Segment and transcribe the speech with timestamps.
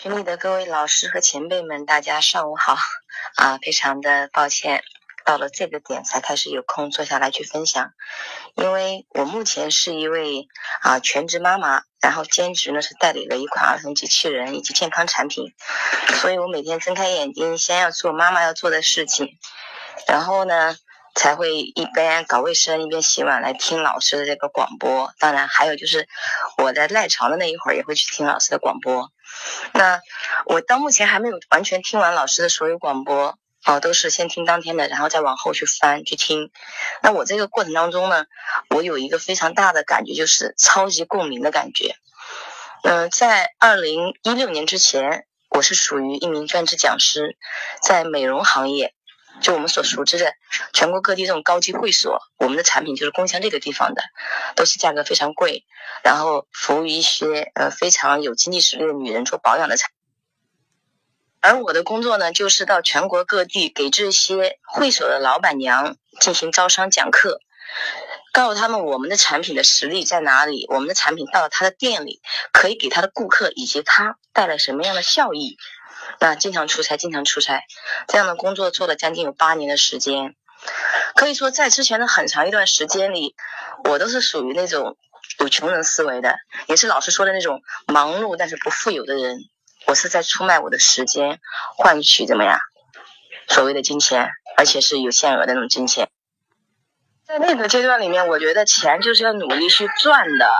[0.00, 2.78] 群里的各位老师和前辈们，大家上午好
[3.34, 3.58] 啊！
[3.60, 4.84] 非常的抱歉，
[5.24, 7.90] 到了这个点才开始有空坐下来去分享，
[8.54, 10.46] 因为我目前是一位
[10.82, 15.52] 啊全职妈妈，然后兼职呢是代理了一款儿童机器人以及健康产品，
[16.20, 19.36] 所以我每天睁开眼睛，先要做妈妈要做的事情，
[20.06, 20.76] 然后呢。
[21.18, 26.06] 才会一边搞卫生一边洗碗来听老师的这个广播，当然还有就是
[26.58, 29.10] 我在赖床的那一会儿也会去听老师的广播。
[29.72, 30.00] 那
[30.46, 36.52] 我到目前还没有完全听完老师的所有广播，哦，都是先听当天的，然后再往后去翻去听。
[37.02, 38.26] 那我这个过程当中呢，
[38.70, 41.96] 我有一个非常大的感觉，就是超级共鸣的感觉。
[42.84, 47.36] 嗯，在二零一六年之前，我是属于一名专职讲师，
[47.82, 48.94] 在美容行业。
[49.40, 50.32] 就我们所熟知的
[50.72, 54.02] 全国各地这种高级会所，我们的产品就是供向这个地方的，
[54.56, 55.64] 都是价格非常贵，
[56.02, 59.90] 然后服务于一些呃非常有经济实力的女人做保养的产。
[61.40, 67.40] 而我的工作呢，就是到全国各地给这些会所的老板娘进行招商讲课，
[68.32, 72.20] 告诉他们我们的产品的实力在哪里，我们的产品到了他的店里
[72.52, 75.56] 可以给他的顾客以及他带来什么样的效益。
[76.20, 77.62] 那经常出差，经常出差，
[78.08, 80.34] 这样的工作做了将近有八年的时间，
[81.14, 83.34] 可以说在之前的很长一段时间里，
[83.84, 84.96] 我都是属于那种
[85.38, 89.38] 有穷人思维的，也是老师说的那种忙碌但是不富有的人。
[89.86, 91.38] 我是在出卖我的时间，
[91.76, 92.58] 换取怎么样？
[93.48, 96.10] 所谓的金钱，而且是有限额的那种金钱。
[97.28, 100.50] 在那个阶段里面，我觉得钱就是要努力去赚的，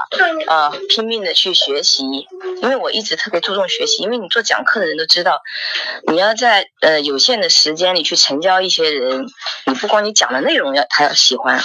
[0.49, 2.05] 呃，拼命的去学习，
[2.61, 4.03] 因为我一直特别注重学习。
[4.03, 5.41] 因为你做讲课的人都知道，
[6.09, 9.25] 你要在呃有限的时间里去成交一些人，
[9.65, 11.59] 你不光你讲的内容要他要喜欢，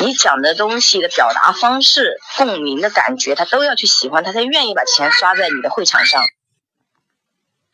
[0.00, 6.22] 你讲的东西的表达方式、共鸣的感觉，他都要去喜欢，他才愿意把钱刷在你的会场上。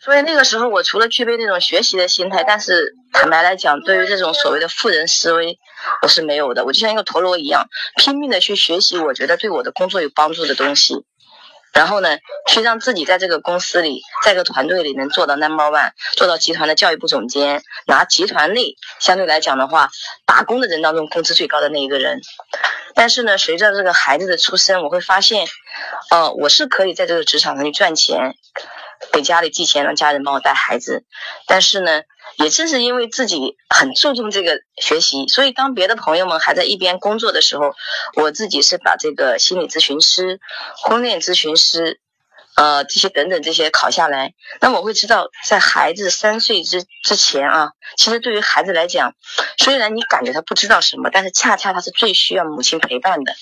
[0.03, 5.59] 所以那个时候，我除了具备那种学习的心态，但是坦白来讲，对于这种所谓的富人思维，
[6.03, 6.65] 我是没有的。
[6.65, 7.67] 我就像一个陀螺一样，
[7.97, 11.05] 拼命的去学习，我觉得对我的工作有帮助的东西。
[11.73, 12.19] 然后呢，
[12.49, 19.91] 去让自己在这个公司里，在这个团队里能做到 number one，做到集团的教育部总监，拿集团内相对来讲的话，
[20.27, 22.21] 打工的人当中工资最高的那一个人。
[22.95, 25.47] 但是呢，随着这个孩子的出生，我会发现，
[26.11, 28.35] 呃，我是可以在这个职场上去赚钱。
[29.13, 31.05] 给家里寄钱，让家人帮我带孩子。
[31.47, 32.03] 但是呢，
[32.37, 37.75] 也正是因为自己很注重这个学习，所以当别的朋友们还在一边工作的时候，
[38.15, 40.41] 我自己是把这个心理咨询师、
[40.77, 42.01] 婚恋咨询师，
[42.57, 44.35] 呃，这些等等这些考下来。
[44.61, 49.15] 那我会知道，在孩子三岁之之前啊，其实对于孩子来讲，
[49.57, 53.35] 虽然你感觉他不知道什么，但是恰恰他是最需要母亲陪伴的。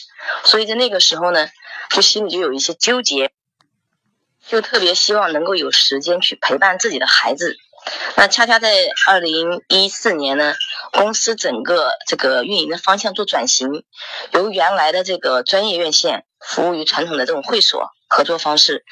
[0.44, 1.48] 所以在那个时候呢，
[1.90, 3.32] 就心里就有一些纠结。
[4.48, 7.56] 就特别希望能够有时间去陪伴自己的孩子。
[8.16, 8.74] 那恰恰在
[9.06, 10.54] 二零一四年呢，
[10.92, 13.84] 公司整个这个运营的方向做转型，
[14.32, 18.84] 由原来的这个专业院线服务于传统的这种会所合作方式，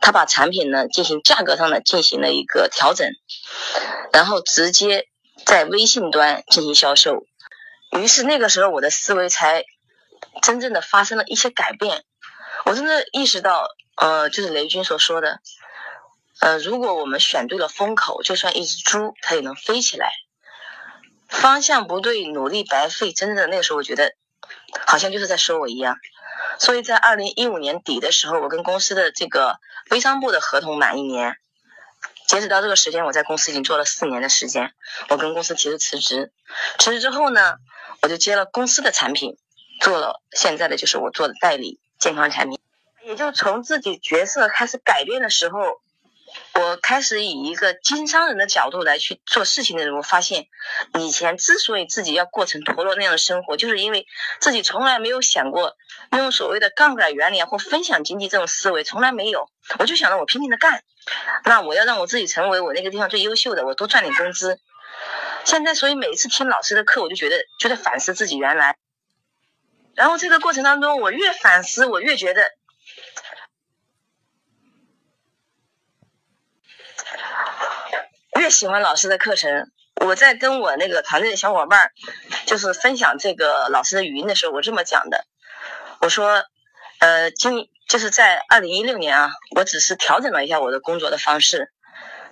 [0.00, 3.08] 他把产品呢进行价格上的进行了一个调整，
[4.12, 5.06] 然后直接
[5.44, 7.24] 在微信端进行销售。
[7.98, 9.64] 于是那个时候我的思维才
[10.42, 12.04] 真正的发生了一些改变，
[12.64, 13.68] 我真的意识到。
[13.96, 15.38] 呃，就是雷军所说的，
[16.40, 20.10] 呃，如果我们选对了风口，就算一只猪，它也能飞起来。
[21.28, 23.12] 方向不对，努力白费。
[23.12, 24.16] 真的，那个时候我觉得，
[24.84, 25.96] 好像就是在说我一样。
[26.58, 29.60] 所以在二零一五年底的时候，我跟公司的这个
[29.92, 31.36] 微商部的合同满一年，
[32.26, 34.74] 截止到这个时间，我在公司已经做了四年的时间。
[35.08, 36.32] 我跟公司提出辞职，
[36.80, 37.58] 辞职之后呢，
[38.02, 39.38] 我就接了公司的产品，
[39.80, 42.58] 做了现在的就是我做的代理健康产品。
[43.02, 45.80] 也就从自己角色开始改变的时候，
[46.60, 50.46] 我开始以一个经商人的角度来去做事情的时候，我发现
[50.98, 54.06] 以前之所以自己要过成陀螺那样的生活，就是因为
[54.38, 55.78] 自己从来没有想过
[56.12, 59.48] 用所谓的杠杆原理或分享经济这种思维，从来没有。
[59.78, 60.84] 我就想着我拼命的干，
[61.46, 64.60] 那我要让我自己成为我那个地方最优秀的，我多赚点工资。
[65.44, 68.76] 现在，所以每一次听老师的课，我就觉得就在反思自己原来。
[69.94, 72.42] 然后这个过程当中，我越反思，我越觉得。
[78.40, 79.70] 越喜欢老师的课程，
[80.04, 81.92] 我在跟我那个团队的小伙伴，
[82.44, 85.24] 就是分享这个老师的语音的时候，我这么讲的。
[86.00, 86.44] 我说，
[86.98, 91.72] 呃，今就是在二零一六年啊，我只是调整了一下我的工作的方式。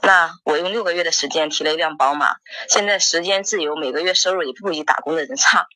[0.02, 2.36] 那我用六个月的时间提了一辆宝马，
[2.68, 5.68] 现在时间自由，每个月收入也不比打工的人差。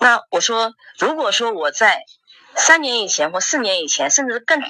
[0.00, 2.04] 那我说，如果说我在
[2.54, 4.62] 三年以前或四年以前，甚至更。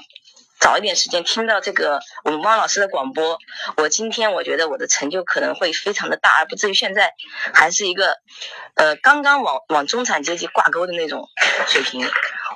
[0.61, 3.38] 早一点时间听到这个我们汪老师的广播，
[3.76, 7.12] 我今天我觉得我的成就可能会非常的大，而不至于现在
[7.53, 8.17] 还是一个
[8.75, 11.29] 呃刚刚往往中产阶级挂钩的那种
[11.67, 12.09] 水平。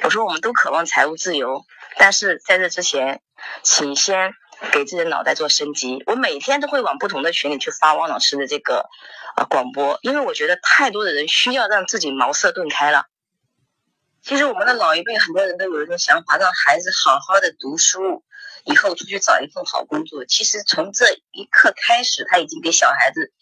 [0.04, 1.66] 我说我们都渴望财务自由，
[1.98, 3.20] 但是在这之前，
[3.62, 4.32] 请先
[4.72, 6.02] 给自己的脑袋做升级。
[6.06, 8.88] 我每天都会往不同的群里去发汪老师的这个
[9.36, 13.06] 呃广播，因为我觉得太多的人需要让自己茅塞顿开了。
[14.22, 18.24] 其实我们的老一辈很多人都有一种想法，让孩子好好的读书，
[18.64, 20.24] 以后出去找一份好工作。
[20.26, 23.32] 其实从这一刻开始，他已经给小孩子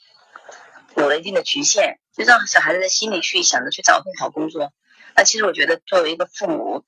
[0.96, 4.72] 有了一定的局限，就让小孩子在心里去想着去找份好工作。
[5.16, 6.84] 那其实我觉得，作为一个父母，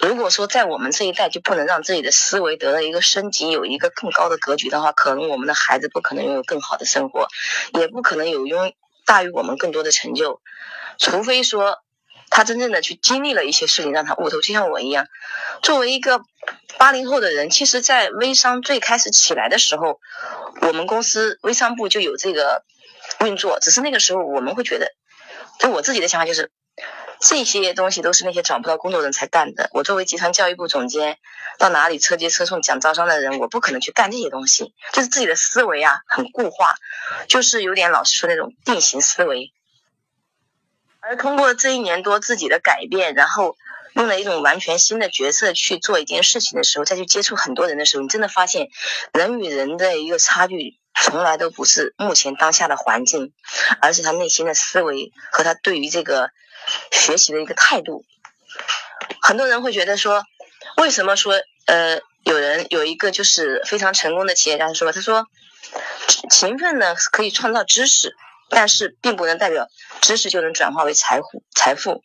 [0.00, 7.28] 如果说在我们这一代就不能让自己的思维得到一个升级，有一个更高的格局的话，可能我们的孩子不可能拥有更好的生活，
[7.74, 8.72] 也不可能有拥
[9.04, 10.40] 大于我们更多的成就，
[10.98, 11.78] 除非说。
[12.30, 14.42] 他真正的去经历了一些事情，让他悟透。
[14.42, 15.06] 就像我一样，
[15.62, 16.20] 作为一个
[16.76, 19.98] 八零后的人，其实，在微商最开始起来的时候，
[20.60, 22.64] 我们公司微商部就有这个
[23.24, 23.58] 运作。
[23.60, 24.92] 只是那个时候，我们会觉得，
[25.58, 26.50] 就我自己的想法就是，
[27.20, 29.70] 这些东西都是那些找不到工作的人才干的。
[29.72, 31.18] 我作为集团教育部总监，
[31.58, 34.72] 到哪里车接车送讲招商的人，我不可能去干这些东西。
[34.92, 36.74] 就是自己的思维啊，很固化，
[37.26, 39.52] 就是有点老师说那种定型思维。
[41.00, 43.56] 而通过这一年多自己的改变，然后
[43.94, 48.68] 用了一种完全新的角色去做一件事情的时候，再去接触很多人的时候，你真的发现
[49.12, 53.32] 人与人的一个差距，从来都不是目前当下的环境，
[53.80, 56.30] 而是他内心的思维和他对于这个
[56.90, 58.04] 学习的一个态度。
[59.22, 60.24] 很多人会觉得说，
[60.76, 61.34] 为什么说
[61.66, 65.26] 呃有人有一个就是非常成功的企业家说，他说
[66.30, 68.14] 勤奋呢可以创造知识。
[68.50, 69.68] 但是并不能代表
[70.00, 71.42] 知识就能转化为财富。
[71.54, 72.02] 财富，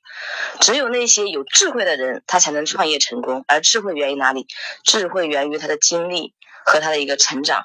[0.60, 3.46] 只有那些有智慧的人，他才能创业成功。
[3.48, 4.46] 而智慧源于哪里？
[4.84, 6.34] 智慧源于他的经历
[6.66, 7.64] 和他的一个成长。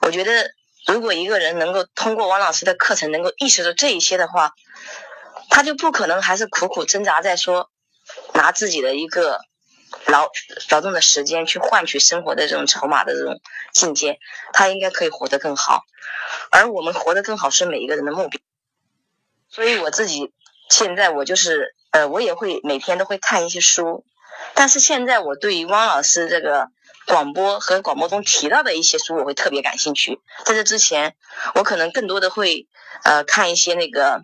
[0.00, 0.50] 我觉得，
[0.88, 4.50] 如果一个人能够通过王老师的课程，能够意识到这一些的话，
[5.48, 7.70] 他就不可能还是苦苦挣扎在说
[8.34, 9.40] 拿自己的一个
[10.06, 10.28] 劳
[10.70, 13.40] 劳动的时间去换取生活的这种筹码的这种
[13.72, 14.18] 境界，
[14.52, 15.84] 他应该可以活得更好。
[16.50, 18.40] 而我们活得更好是每一个人的目标，
[19.48, 20.32] 所以我自己
[20.68, 24.04] 现在我就是呃，我也会每天都会看一些书，
[24.54, 26.68] 但是现在我对于汪老师这个
[27.06, 30.20] 广播和广播中提到的一些书，我会特别感兴趣。
[30.44, 31.16] 在这之前，
[31.54, 32.68] 我可能更多的会
[33.04, 34.22] 呃看一些那个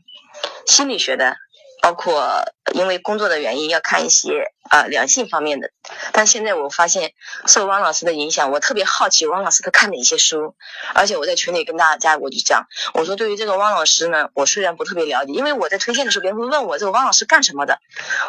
[0.67, 1.37] 心理学的。
[1.83, 2.45] 包括
[2.75, 5.73] 因为工作的原因要看一些啊两性方面的，
[6.13, 7.13] 但现在我发现
[7.49, 10.55] 受汪老师的影响，我特别好奇汪老师他看哪些书，
[10.95, 17.81] 而且我在群里跟大家我就讲，我说对于这个汪老师呢，我虽然不特别了解，因为我在推荐的时候别人会问我这个汪老师干什么的，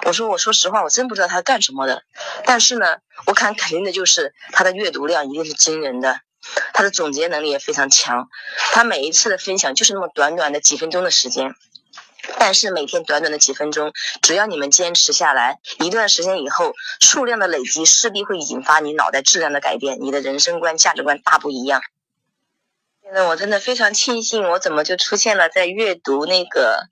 [0.07, 2.01] 我说我说实话我真不知道他干什么的，
[2.45, 2.97] 但是呢，
[3.27, 6.21] 我看肯定的就是他的阅读量一定是惊人的，
[6.74, 8.30] 他的总结能力也非常强，
[8.71, 11.53] 他每一次的分享就是那么短短的几分钟的时间。
[12.38, 21.81] 但是每天短短的几分钟，只要你们坚持下来，一段时间以后，数量的累积势必会引发你脑袋质量的改变，你的人生观、价值观大不一样。
[23.01, 26.88] 现在我真的非常庆幸，我怎么就出现了在阅读那个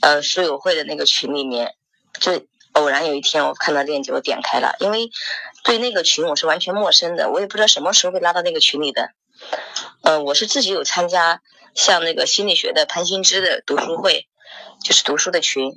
[0.00, 1.74] 呃书友会的那个群里面？
[2.20, 5.10] 就偶然有一天我看到链接，我点开了，因为
[5.64, 9.10] 对那个群我是完全陌生的，我也不知道什么时候被拉到那个群里的。
[10.02, 11.40] 嗯，我是自己有参加
[11.74, 14.28] 像那个心理学的潘新之的读书会。
[14.82, 15.72] 就是读书的群，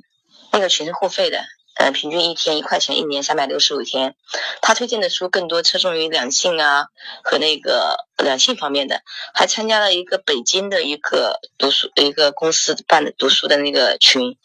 [0.52, 1.44] 那个群是付费的，
[1.76, 4.14] 嗯，平均一天一块钱，一年三百六十五天。
[4.60, 6.86] 他推荐的书更多侧重于两性啊
[7.22, 9.02] 和那个两性方面的，
[9.34, 14.36] 还参加了一个北京的一个读书一个公司办的读书的那个群，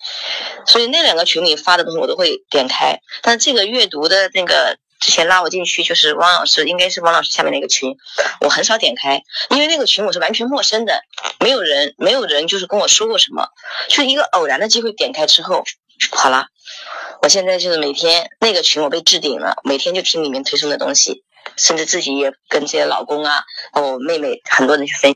[0.65, 4.77] 所以那两个群里发的东西我都会点开，但这个阅读的那个。
[5.03, 7.97] 之前拉我进去就是汪老师，应该是汪老师下面那个群，
[8.39, 11.01] 我很少点开，因为那个群我是完全陌生的，
[11.41, 13.49] 没有人，没有人就是跟我说过什么，
[13.89, 15.65] 就一个偶然的机会点开之后，
[16.11, 16.45] 好了，
[17.21, 21.25] 我现在就是每天那个群我被置顶了，每天就听里面推送的东西，
[21.57, 23.43] 甚至自己也跟这些老公啊，
[23.73, 25.13] 我妹妹很多人去分。